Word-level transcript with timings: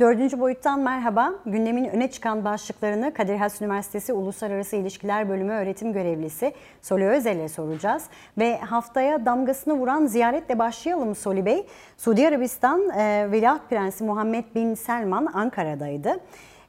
Dördüncü 0.00 0.40
boyuttan 0.40 0.80
merhaba. 0.80 1.34
Gündemin 1.46 1.84
öne 1.84 2.10
çıkan 2.10 2.44
başlıklarını 2.44 3.14
Kadir 3.14 3.36
Has 3.36 3.62
Üniversitesi 3.62 4.12
Uluslararası 4.12 4.76
İlişkiler 4.76 5.28
Bölümü 5.28 5.52
öğretim 5.52 5.92
görevlisi 5.92 6.54
Soli 6.82 7.06
Özel'e 7.06 7.48
soracağız. 7.48 8.04
Ve 8.38 8.58
haftaya 8.58 9.26
damgasını 9.26 9.74
vuran 9.74 10.06
ziyaretle 10.06 10.58
başlayalım 10.58 11.14
Soli 11.14 11.46
Bey. 11.46 11.66
Suudi 11.96 12.28
Arabistan 12.28 12.90
e, 12.90 13.28
Veliaht 13.32 13.70
Prensi 13.70 14.04
Muhammed 14.04 14.44
Bin 14.54 14.74
Selman 14.74 15.26
Ankara'daydı. 15.26 16.20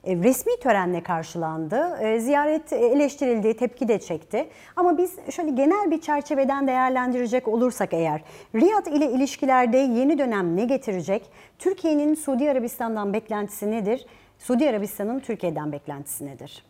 E, 0.09 0.15
resmi 0.15 0.59
törenle 0.59 1.03
karşılandı. 1.03 1.75
E, 2.01 2.19
ziyaret 2.19 2.73
eleştirildi, 2.73 3.57
tepki 3.57 3.87
de 3.87 3.99
çekti. 3.99 4.49
Ama 4.75 4.97
biz 4.97 5.11
şöyle 5.31 5.51
genel 5.51 5.91
bir 5.91 6.01
çerçeveden 6.01 6.67
değerlendirecek 6.67 7.47
olursak 7.47 7.93
eğer, 7.93 8.23
Riyad 8.55 8.85
ile 8.85 9.11
ilişkilerde 9.11 9.77
yeni 9.77 10.17
dönem 10.17 10.55
ne 10.55 10.65
getirecek? 10.65 11.25
Türkiye'nin 11.59 12.15
Suudi 12.15 12.51
Arabistan'dan 12.51 13.13
beklentisi 13.13 13.71
nedir? 13.71 14.05
Suudi 14.39 14.69
Arabistan'ın 14.69 15.19
Türkiye'den 15.19 15.71
beklentisi 15.71 16.25
nedir? 16.25 16.63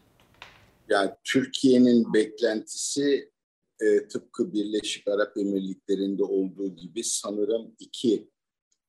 Yani 0.89 1.11
Türkiye'nin 1.23 2.13
beklentisi 2.13 3.31
e, 3.81 4.07
tıpkı 4.07 4.53
Birleşik 4.53 5.07
Arap 5.07 5.37
Emirlikleri'nde 5.37 6.23
olduğu 6.23 6.75
gibi 6.75 7.03
sanırım 7.03 7.75
iki 7.79 8.29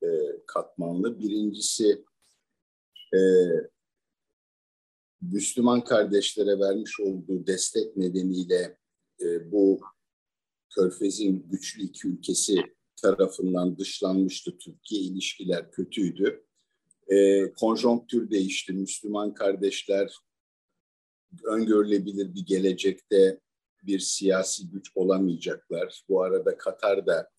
e, 0.03 0.09
katmanlı. 0.47 1.19
Birincisi 1.19 2.05
e, 3.15 3.21
Müslüman 5.23 5.85
kardeşlere 5.85 6.59
vermiş 6.59 7.01
olduğu 7.01 7.47
destek 7.47 7.97
nedeniyle 7.97 8.79
e, 9.21 9.53
bu 9.53 9.81
Körfez'in 10.75 11.49
güçlü 11.49 11.83
iki 11.83 12.09
ülkesi 12.09 12.57
tarafından 12.97 13.79
dışlanmıştı. 13.79 14.59
Türkiye 14.59 15.01
ilişkiler 15.01 15.71
kötüydü. 15.71 16.45
E, 17.09 17.53
konjonktür 17.53 18.31
değişti. 18.31 18.73
Müslüman 18.73 19.35
kardeşler 19.35 20.13
öngörülebilir 21.45 22.35
bir 22.35 22.47
gelecekte 22.47 23.41
bir 23.83 23.99
siyasi 23.99 24.71
güç 24.71 24.91
olamayacaklar. 24.95 26.05
Bu 26.09 26.23
arada 26.23 26.59
Katar 26.59 27.07
da 27.07 27.31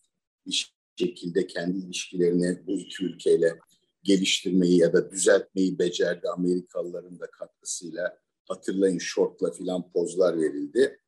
bir 0.45 0.73
şekilde 0.95 1.47
kendi 1.47 1.77
ilişkilerini 1.77 2.67
bu 2.67 2.71
iki 2.71 3.05
ülkeyle 3.05 3.59
geliştirmeyi 4.03 4.77
ya 4.77 4.93
da 4.93 5.11
düzeltmeyi 5.11 5.79
becerdi 5.79 6.29
Amerikalıların 6.29 7.19
da 7.19 7.31
katkısıyla. 7.31 8.17
Hatırlayın 8.47 8.97
şortla 8.97 9.51
filan 9.51 9.91
pozlar 9.91 10.37
verildi. 10.41 10.99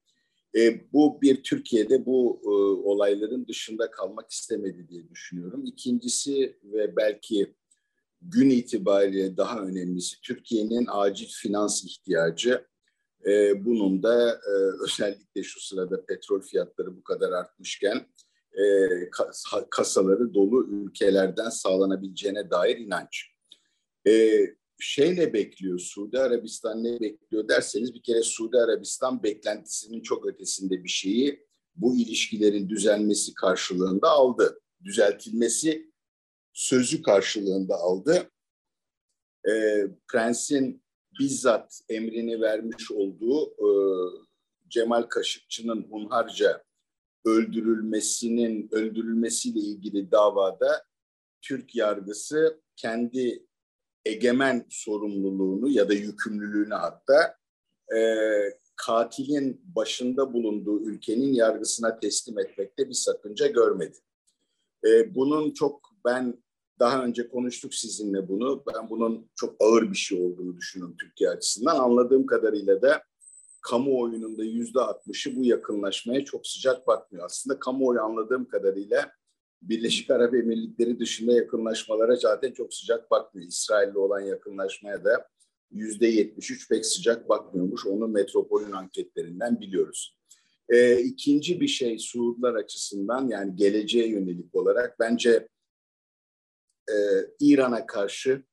E, 0.56 0.92
bu 0.94 1.22
bir 1.22 1.44
Türkiye'de 1.44 2.06
bu 2.06 2.42
e, 2.44 2.50
olayların 2.90 3.48
dışında 3.48 3.92
kalmak 3.92 4.32
istemedi 4.32 4.88
diye 4.90 5.10
düşünüyorum. 5.10 5.66
İkincisi 5.66 6.58
ve 6.64 6.96
belki 6.96 7.56
gün 8.22 8.50
itibariyle 8.50 9.38
daha 9.38 9.60
önemlisi 9.60 10.22
Türkiye'nin 10.22 10.88
acil 10.92 11.28
finans 11.28 11.84
ihtiyacı. 11.84 12.66
E, 13.26 13.66
bunun 13.66 14.04
da 14.04 14.32
e, 14.32 14.52
özellikle 14.84 15.44
şu 15.44 15.60
sırada 15.60 16.06
petrol 16.06 16.42
fiyatları 16.42 16.98
bu 16.98 17.04
kadar 17.04 17.32
artmışken 17.32 18.06
e, 18.54 18.64
kasaları 19.70 20.34
dolu 20.34 20.68
ülkelerden 20.68 21.50
sağlanabileceğine 21.50 22.50
dair 22.50 22.78
inanç. 22.78 23.28
E, 24.08 24.40
şeyle 24.80 25.34
bekliyor, 25.34 25.80
Suudi 25.80 26.20
Arabistan 26.20 26.84
ne 26.84 27.00
bekliyor 27.00 27.48
derseniz 27.48 27.94
bir 27.94 28.04
kere 28.04 28.24
Suudi 28.24 28.58
Arabistan 28.58 29.24
beklentisinin 29.24 30.02
çok 30.02 30.28
ötesinde 30.28 30.84
bir 30.84 30.90
şeyi 30.90 31.48
bu 31.76 31.98
ilişkilerin 31.98 32.70
düzelmesi 32.70 33.34
karşılığında 33.34 34.10
aldı. 34.10 34.60
Düzeltilmesi 34.84 35.92
sözü 36.54 37.02
karşılığında 37.02 37.76
aldı. 37.76 38.32
E, 39.48 39.52
Prens'in 40.12 40.84
bizzat 41.20 41.82
emrini 41.90 42.42
vermiş 42.42 42.92
olduğu 42.92 43.46
e, 43.46 43.70
Cemal 44.68 45.02
Kaşıkçı'nın 45.02 45.88
hunharca 45.92 46.64
öldürülmesinin 47.26 48.70
öldürülmesiyle 48.72 49.60
ilgili 49.60 50.12
davada 50.12 50.86
Türk 51.42 51.76
yargısı 51.76 52.62
kendi 52.76 53.46
egemen 54.06 54.66
sorumluluğunu 54.70 55.70
ya 55.70 55.90
da 55.90 55.94
yükümlülüğünü 55.94 56.74
hatta 56.74 57.38
e, 57.96 58.00
katilin 58.76 59.62
başında 59.76 60.34
bulunduğu 60.34 60.82
ülkenin 60.82 61.34
yargısına 61.34 62.00
teslim 62.00 62.40
etmekte 62.40 62.90
bir 62.90 62.94
sakınca 62.94 63.48
görmedi. 63.48 63.98
E, 64.86 65.16
bunun 65.16 65.52
çok 65.52 65.90
ben 66.06 66.44
daha 66.80 67.04
önce 67.04 67.30
konuştuk 67.30 67.74
sizinle 67.74 68.28
bunu. 68.30 68.64
Ben 68.74 68.90
bunun 68.90 69.30
çok 69.36 69.56
ağır 69.60 69.92
bir 69.92 69.98
şey 69.98 70.22
olduğunu 70.22 70.58
düşünüyorum 70.58 70.96
Türkiye 71.00 71.30
açısından. 71.30 71.80
Anladığım 71.80 72.26
kadarıyla 72.26 72.82
da 72.82 73.04
kamuoyunun 73.64 74.38
da 74.38 74.44
yüzde 74.44 74.80
altmışı 74.80 75.36
bu 75.36 75.46
yakınlaşmaya 75.46 76.26
çok 76.26 76.48
sıcak 76.48 76.88
bakmıyor. 76.88 77.26
Aslında 77.26 77.60
kamuoyu 77.60 78.02
anladığım 78.02 78.46
kadarıyla 78.46 79.12
Birleşik 79.62 80.10
Arap 80.10 80.36
Emirlikleri 80.36 81.00
dışında 81.00 81.34
yakınlaşmalara 81.34 82.16
zaten 82.16 82.52
çok 82.52 82.74
sıcak 82.74 83.12
bakmıyor. 83.12 83.48
İsrail'le 83.48 83.96
olan 83.96 84.20
yakınlaşmaya 84.20 85.04
da 85.04 85.28
yüzde 85.72 86.08
yetmiş 86.08 86.52
üç 86.52 86.70
pek 86.70 86.86
sıcak 86.86 87.30
bakmıyormuş. 87.30 87.86
Onu 87.86 88.08
metropolün 88.08 88.72
anketlerinden 88.72 89.62
biliyoruz. 89.62 90.18
Ee, 90.70 91.00
ikinci 91.00 91.62
bir 91.62 91.68
şey 91.68 92.00
Suudlar 92.00 92.56
açısından 92.56 93.28
yani 93.28 93.56
geleceğe 93.56 94.08
yönelik 94.08 94.56
olarak 94.56 95.00
bence 95.00 95.48
e, 96.90 96.96
İran'a 97.40 97.86
karşı 97.86 98.44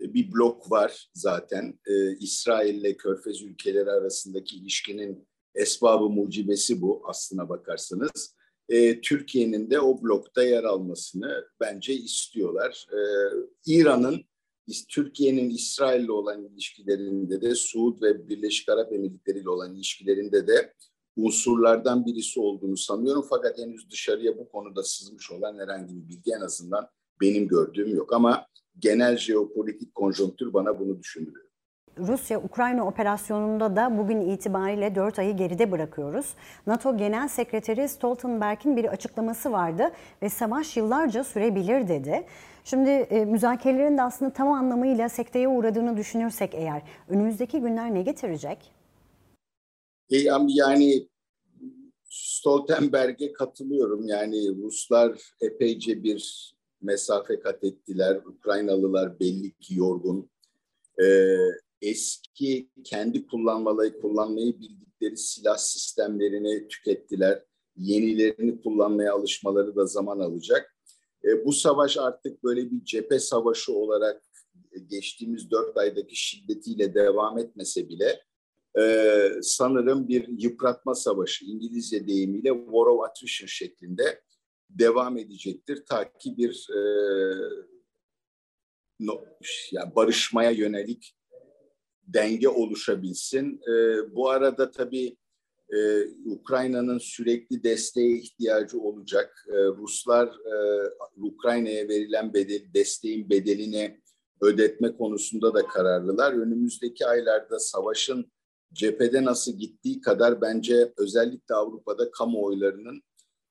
bir 0.00 0.32
blok 0.32 0.70
var 0.70 1.10
zaten. 1.14 1.78
Ee, 1.86 2.16
İsrail 2.16 2.74
ile 2.74 2.96
Körfez 2.96 3.42
ülkeleri 3.42 3.90
arasındaki 3.90 4.56
ilişkinin 4.56 5.28
esbabı 5.54 6.08
mucibesi 6.08 6.80
bu 6.82 7.02
aslına 7.06 7.48
bakarsanız. 7.48 8.36
Ee, 8.68 9.00
Türkiye'nin 9.00 9.70
de 9.70 9.80
o 9.80 10.02
blokta 10.02 10.42
yer 10.42 10.64
almasını 10.64 11.44
bence 11.60 11.94
istiyorlar. 11.94 12.86
Ee, 12.92 12.98
İran'ın 13.66 14.24
Türkiye'nin 14.88 15.50
İsrail 15.50 16.04
ile 16.04 16.12
olan 16.12 16.44
ilişkilerinde 16.44 17.40
de 17.40 17.54
Suud 17.54 18.02
ve 18.02 18.28
Birleşik 18.28 18.68
Arap 18.68 18.92
Emirlikleri 18.92 19.38
ile 19.38 19.50
olan 19.50 19.74
ilişkilerinde 19.74 20.46
de 20.46 20.74
unsurlardan 21.16 22.06
birisi 22.06 22.40
olduğunu 22.40 22.76
sanıyorum. 22.76 23.26
Fakat 23.30 23.58
henüz 23.58 23.90
dışarıya 23.90 24.38
bu 24.38 24.48
konuda 24.48 24.82
sızmış 24.82 25.30
olan 25.30 25.58
herhangi 25.58 25.96
bir 25.96 26.08
bilgi 26.08 26.32
en 26.32 26.40
azından 26.40 26.88
benim 27.20 27.48
gördüğüm 27.48 27.96
yok. 27.96 28.12
Ama 28.12 28.46
genel 28.78 29.16
jeopolitik 29.16 29.94
konjonktür 29.94 30.52
bana 30.52 30.80
bunu 30.80 30.98
düşündürüyor. 30.98 31.48
Rusya-Ukrayna 31.98 32.86
operasyonunda 32.86 33.76
da 33.76 33.98
bugün 33.98 34.20
itibariyle 34.20 34.94
4 34.94 35.18
ayı 35.18 35.36
geride 35.36 35.72
bırakıyoruz. 35.72 36.26
NATO 36.66 36.96
Genel 36.96 37.28
Sekreteri 37.28 37.88
Stoltenberg'in 37.88 38.76
bir 38.76 38.84
açıklaması 38.84 39.52
vardı 39.52 39.90
ve 40.22 40.28
savaş 40.28 40.76
yıllarca 40.76 41.24
sürebilir 41.24 41.88
dedi. 41.88 42.26
Şimdi 42.64 42.90
e, 42.90 43.24
müzakerelerin 43.24 43.98
de 43.98 44.02
aslında 44.02 44.32
tam 44.32 44.52
anlamıyla 44.52 45.08
sekteye 45.08 45.48
uğradığını 45.48 45.96
düşünürsek 45.96 46.54
eğer 46.54 46.82
önümüzdeki 47.08 47.60
günler 47.60 47.94
ne 47.94 48.02
getirecek? 48.02 48.72
E, 50.10 50.16
yani 50.48 51.08
Stoltenberg'e 52.10 53.32
katılıyorum. 53.32 54.06
Yani 54.06 54.48
Ruslar 54.62 55.18
epeyce 55.40 56.02
bir 56.02 56.52
mesafe 56.80 57.40
kat 57.40 57.64
ettiler. 57.64 58.16
Ukraynalılar 58.16 59.20
belli 59.20 59.52
ki 59.52 59.74
yorgun. 59.74 60.30
Ee, 61.02 61.36
eski 61.82 62.68
kendi 62.84 63.26
kullanmayı 63.26 64.00
kullanmayı 64.00 64.60
bildikleri 64.60 65.16
silah 65.16 65.56
sistemlerini 65.56 66.68
tükettiler. 66.68 67.44
Yenilerini 67.76 68.62
kullanmaya 68.62 69.14
alışmaları 69.14 69.76
da 69.76 69.86
zaman 69.86 70.20
alacak. 70.20 70.76
Ee, 71.24 71.44
bu 71.44 71.52
savaş 71.52 71.96
artık 71.96 72.44
böyle 72.44 72.70
bir 72.70 72.84
cephe 72.84 73.18
savaşı 73.18 73.72
olarak 73.72 74.22
geçtiğimiz 74.86 75.50
dört 75.50 75.76
aydaki 75.76 76.16
şiddetiyle 76.16 76.94
devam 76.94 77.38
etmese 77.38 77.88
bile 77.88 78.22
e, 78.80 79.30
sanırım 79.42 80.08
bir 80.08 80.28
yıpratma 80.28 80.94
savaşı 80.94 81.44
İngilizce 81.44 82.06
deyimiyle 82.06 82.48
war 82.48 82.86
of 82.86 83.00
attrition 83.04 83.46
şeklinde 83.46 84.22
devam 84.70 85.16
edecektir. 85.18 85.84
Ta 85.86 86.12
ki 86.18 86.36
bir 86.36 86.68
e, 86.70 86.80
no, 89.00 89.24
yani 89.72 89.94
barışmaya 89.96 90.50
yönelik 90.50 91.16
denge 92.02 92.48
oluşabilsin. 92.48 93.60
E, 93.68 93.74
bu 94.14 94.30
arada 94.30 94.70
tabii 94.70 95.16
e, 95.72 96.06
Ukrayna'nın 96.24 96.98
sürekli 96.98 97.62
desteğe 97.62 98.18
ihtiyacı 98.18 98.80
olacak. 98.80 99.46
E, 99.48 99.56
Ruslar 99.56 100.26
e, 100.28 100.54
Ukrayna'ya 101.16 101.88
verilen 101.88 102.34
bedel, 102.34 102.62
desteğin 102.74 103.30
bedelini 103.30 104.00
ödetme 104.40 104.96
konusunda 104.96 105.54
da 105.54 105.66
kararlılar. 105.66 106.32
Önümüzdeki 106.32 107.06
aylarda 107.06 107.58
savaşın 107.58 108.32
cephede 108.72 109.24
nasıl 109.24 109.58
gittiği 109.58 110.00
kadar 110.00 110.40
bence 110.40 110.92
özellikle 110.96 111.54
Avrupa'da 111.54 112.10
kamuoylarının 112.10 113.02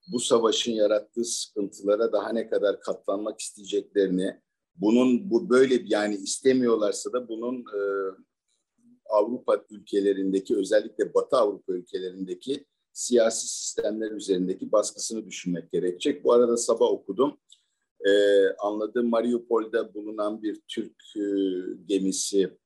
bu 0.08 0.20
savaşın 0.20 0.72
yarattığı 0.72 1.26
sıkıntılara 1.26 2.12
daha 2.12 2.30
ne 2.30 2.50
kadar 2.50 2.80
katlanmak 2.82 3.40
isteyeceklerini, 3.40 4.42
bunun 4.76 5.32
bu 5.32 5.50
böyle 5.50 5.82
yani 5.86 6.16
istemiyorlarsa 6.16 7.14
da 7.14 7.28
bunun 7.30 7.60
e, 7.60 7.82
Avrupa 9.10 9.66
ülkelerindeki 9.70 10.58
özellikle 10.58 11.14
Batı 11.14 11.38
Avrupa 11.38 11.74
ülkelerindeki 11.74 12.66
siyasi 12.94 13.48
sistemler 13.48 14.12
üzerindeki 14.12 14.72
baskısını 14.72 15.26
düşünmek 15.26 15.72
gerekecek. 15.72 16.24
Bu 16.24 16.34
arada 16.34 16.58
sabah 16.58 16.86
okudum. 16.86 17.38
Ee, 18.06 18.48
anladığım 18.60 19.10
Mariupol'da 19.10 19.94
bulunan 19.94 20.44
bir 20.44 20.62
Türk 20.68 20.96
e, 21.16 21.24
gemisi, 21.86 22.58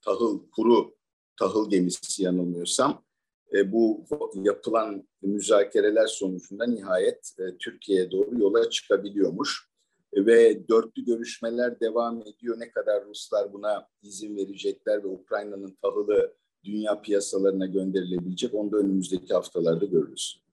tahıl, 0.00 0.50
kuru 0.50 0.94
tahıl 1.38 1.70
gemisi 1.70 2.22
yanılmıyorsam, 2.22 3.04
e, 3.52 3.72
bu 3.72 4.04
yapılan 4.34 5.08
müzakereler 5.22 6.06
sonucunda 6.06 6.66
nihayet 6.66 7.32
e, 7.38 7.58
Türkiye'ye 7.58 8.10
doğru 8.10 8.40
yola 8.40 8.70
çıkabiliyormuş. 8.70 9.68
E, 10.12 10.26
ve 10.26 10.68
dörtlü 10.68 11.04
görüşmeler 11.04 11.80
devam 11.80 12.22
ediyor. 12.22 12.60
Ne 12.60 12.70
kadar 12.70 13.04
Ruslar 13.06 13.52
buna 13.52 13.88
izin 14.02 14.36
verecekler 14.36 15.04
ve 15.04 15.08
Ukrayna'nın 15.08 15.76
tahılı 15.82 16.34
dünya 16.64 17.00
piyasalarına 17.00 17.66
gönderilebilecek 17.66 18.54
onu 18.54 18.72
da 18.72 18.76
önümüzdeki 18.76 19.34
haftalarda 19.34 19.84
görürüz. 19.84 20.43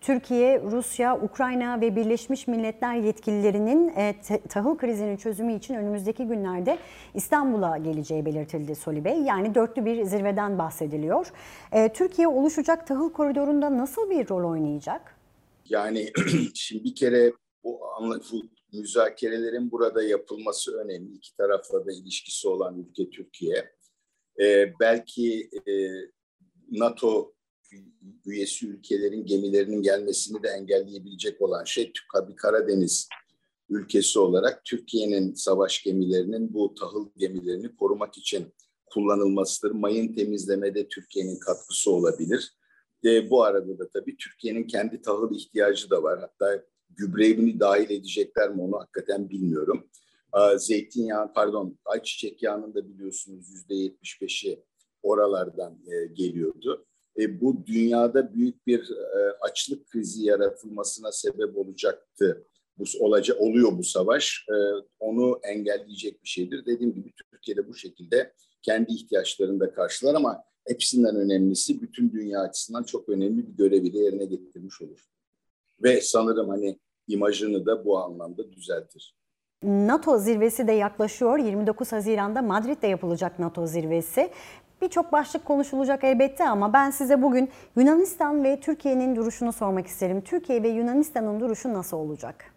Türkiye, 0.00 0.62
Rusya, 0.62 1.20
Ukrayna 1.20 1.80
ve 1.80 1.96
Birleşmiş 1.96 2.48
Milletler 2.48 2.96
yetkililerinin 2.96 3.88
e, 3.88 4.14
tahıl 4.48 4.76
krizinin 4.76 5.16
çözümü 5.16 5.54
için 5.54 5.74
önümüzdeki 5.74 6.24
günlerde 6.24 6.78
İstanbul'a 7.14 7.76
geleceği 7.76 8.26
belirtildi 8.26 8.74
Soli 8.74 9.04
Bey. 9.04 9.18
Yani 9.18 9.54
dörtlü 9.54 9.84
bir 9.84 10.04
zirveden 10.04 10.58
bahsediliyor. 10.58 11.26
E, 11.72 11.92
Türkiye 11.92 12.28
oluşacak 12.28 12.86
tahıl 12.86 13.12
koridorunda 13.12 13.78
nasıl 13.78 14.10
bir 14.10 14.28
rol 14.28 14.50
oynayacak? 14.50 15.16
Yani 15.68 16.10
şimdi 16.54 16.84
bir 16.84 16.94
kere 16.94 17.32
bu, 17.64 17.80
bu 18.32 18.42
müzakerelerin 18.72 19.70
burada 19.70 20.02
yapılması 20.02 20.76
önemli. 20.78 21.12
İki 21.12 21.36
tarafla 21.36 21.86
da 21.86 21.92
ilişkisi 21.92 22.48
olan 22.48 22.78
ülke 22.78 23.10
Türkiye. 23.10 23.76
Ee, 24.40 24.72
belki 24.80 25.50
e, 25.68 25.72
NATO 26.70 27.35
üyesi 28.26 28.68
ülkelerin 28.68 29.26
gemilerinin 29.26 29.82
gelmesini 29.82 30.42
de 30.42 30.48
engelleyebilecek 30.48 31.42
olan 31.42 31.64
şey 31.64 31.92
tabii 32.14 32.36
Karadeniz 32.36 33.08
ülkesi 33.68 34.18
olarak 34.18 34.64
Türkiye'nin 34.64 35.34
savaş 35.34 35.82
gemilerinin 35.82 36.54
bu 36.54 36.74
tahıl 36.74 37.08
gemilerini 37.16 37.76
korumak 37.76 38.18
için 38.18 38.54
kullanılmasıdır. 38.86 39.70
Mayın 39.70 40.14
temizlemede 40.14 40.88
Türkiye'nin 40.88 41.38
katkısı 41.38 41.90
olabilir. 41.90 42.56
E, 43.04 43.30
bu 43.30 43.42
arada 43.44 43.78
da 43.78 43.88
tabii 43.88 44.16
Türkiye'nin 44.16 44.66
kendi 44.66 45.02
tahıl 45.02 45.34
ihtiyacı 45.34 45.90
da 45.90 46.02
var. 46.02 46.20
Hatta 46.20 46.64
gübrevini 46.90 47.60
dahil 47.60 47.90
edecekler 47.90 48.50
mi 48.50 48.62
onu 48.62 48.78
hakikaten 48.78 49.30
bilmiyorum. 49.30 49.88
Zeytinyağı, 50.56 51.32
pardon 51.32 51.78
ayçiçek 51.84 52.42
yağının 52.42 52.74
da 52.74 52.88
biliyorsunuz 52.88 53.50
yüzde 53.50 53.74
yetmiş 53.74 54.22
beşi 54.22 54.64
oralardan 55.02 55.78
e, 55.86 56.06
geliyordu. 56.06 56.85
E, 57.18 57.40
bu 57.40 57.66
dünyada 57.66 58.34
büyük 58.34 58.66
bir 58.66 58.90
e, 58.90 59.32
açlık 59.40 59.90
krizi 59.90 60.24
yaratılmasına 60.24 61.12
sebep 61.12 61.56
olacaktı. 61.56 62.46
Bu 62.78 62.84
olacak 63.00 63.40
oluyor 63.40 63.78
bu 63.78 63.82
savaş. 63.82 64.46
E, 64.50 64.56
onu 65.00 65.40
engelleyecek 65.42 66.22
bir 66.22 66.28
şeydir. 66.28 66.66
Dediğim 66.66 66.94
gibi 66.94 67.12
Türkiye'de 67.32 67.68
bu 67.68 67.74
şekilde 67.74 68.32
kendi 68.62 68.92
ihtiyaçlarını 68.92 69.60
da 69.60 69.72
karşılar 69.72 70.14
ama 70.14 70.42
hepsinden 70.66 71.16
önemlisi 71.16 71.82
bütün 71.82 72.12
dünya 72.12 72.40
açısından 72.40 72.82
çok 72.82 73.08
önemli 73.08 73.48
bir 73.48 73.52
görevi 73.52 73.92
de 73.92 73.98
yerine 73.98 74.24
getirmiş 74.24 74.82
olur. 74.82 75.00
Ve 75.82 76.00
sanırım 76.00 76.48
hani 76.48 76.78
imajını 77.08 77.66
da 77.66 77.84
bu 77.84 77.98
anlamda 77.98 78.52
düzeltir. 78.52 79.16
NATO 79.62 80.18
zirvesi 80.18 80.68
de 80.68 80.72
yaklaşıyor. 80.72 81.38
29 81.38 81.92
Haziran'da 81.92 82.42
Madrid'de 82.42 82.86
yapılacak 82.86 83.38
NATO 83.38 83.66
zirvesi. 83.66 84.30
Birçok 84.86 85.12
başlık 85.12 85.44
konuşulacak 85.44 86.04
elbette 86.04 86.48
ama 86.48 86.72
ben 86.72 86.90
size 86.90 87.22
bugün 87.22 87.50
Yunanistan 87.76 88.44
ve 88.44 88.60
Türkiye'nin 88.60 89.16
duruşunu 89.16 89.52
sormak 89.52 89.86
isterim. 89.86 90.20
Türkiye 90.20 90.62
ve 90.62 90.68
Yunanistan'ın 90.68 91.40
duruşu 91.40 91.74
nasıl 91.74 91.96
olacak? 91.96 92.54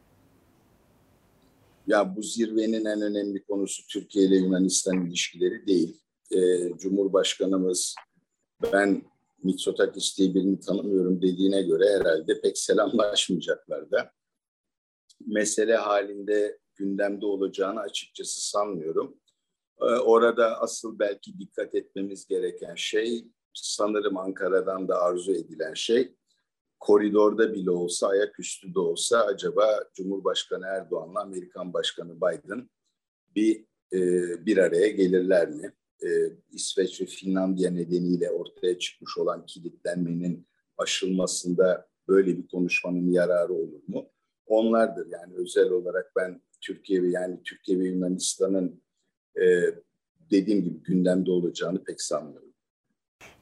Ya 1.87 2.15
bu 2.15 2.21
zirvenin 2.21 2.85
en 2.85 3.01
önemli 3.01 3.43
konusu 3.43 3.87
Türkiye 3.87 4.25
ile 4.25 4.35
Yunanistan 4.35 5.05
ilişkileri 5.05 5.67
değil. 5.67 6.01
Ee, 6.31 6.77
Cumhurbaşkanımız 6.77 7.95
ben 8.73 9.01
Mitsotakis 9.43 10.17
diye 10.17 10.33
birini 10.33 10.59
tanımıyorum 10.59 11.21
dediğine 11.21 11.61
göre 11.61 11.99
herhalde 11.99 12.41
pek 12.41 12.57
selamlaşmayacaklar 12.57 13.91
da 13.91 14.11
mesele 15.27 15.75
halinde 15.75 16.59
gündemde 16.75 17.25
olacağını 17.25 17.79
açıkçası 17.79 18.49
sanmıyorum. 18.49 19.17
Ee, 19.81 19.85
orada 19.85 20.61
asıl 20.61 20.99
belki 20.99 21.39
dikkat 21.39 21.75
etmemiz 21.75 22.27
gereken 22.27 22.75
şey 22.75 23.25
sanırım 23.53 24.17
Ankara'dan 24.17 24.87
da 24.87 25.01
arzu 25.01 25.31
edilen 25.31 25.73
şey 25.73 26.15
koridorda 26.79 27.53
bile 27.53 27.71
olsa 27.71 28.07
ayaküstü 28.07 28.73
de 28.73 28.79
olsa 28.79 29.25
acaba 29.25 29.83
Cumhurbaşkanı 29.93 30.65
Erdoğan'la 30.65 31.21
Amerikan 31.21 31.73
Başkanı 31.73 32.17
Biden 32.17 32.69
bir 33.35 33.65
e, 33.93 33.99
bir 34.45 34.57
araya 34.57 34.87
gelirler 34.87 35.49
mi? 35.49 35.73
E, 36.03 36.07
İsveç 36.51 37.01
ve 37.01 37.05
Finlandiya 37.05 37.71
nedeniyle 37.71 38.31
ortaya 38.31 38.79
çıkmış 38.79 39.17
olan 39.17 39.45
kilitlenmenin 39.45 40.47
aşılmasında 40.77 41.87
böyle 42.07 42.37
bir 42.37 42.47
konuşmanın 42.47 43.11
yararı 43.11 43.53
olur 43.53 43.81
mu? 43.87 44.09
Onlardır 44.45 45.07
yani 45.07 45.33
özel 45.35 45.69
olarak 45.69 46.11
ben 46.15 46.41
Türkiye 46.61 47.03
ve 47.03 47.09
yani 47.09 47.43
Türkiye 47.43 47.79
ve 47.79 47.83
Yunanistan'ın 47.83 48.81
e, 49.35 49.45
dediğim 50.31 50.63
gibi 50.63 50.83
gündemde 50.83 51.31
olacağını 51.31 51.83
pek 51.83 52.01
sanmıyorum. 52.01 52.49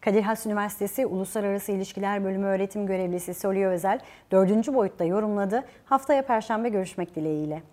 Kadir 0.02 0.22
Has 0.22 0.46
Üniversitesi 0.46 1.06
Uluslararası 1.06 1.72
İlişkiler 1.72 2.24
Bölümü 2.24 2.46
öğretim 2.46 2.88
görevlisi 2.88 3.34
Solio 3.34 3.70
Özel 3.70 4.00
dördüncü 4.32 4.74
boyutta 4.74 5.04
yorumladı. 5.04 5.64
Haftaya 5.86 6.26
Perşembe 6.26 6.70
görüşmek 6.70 7.16
dileğiyle. 7.16 7.64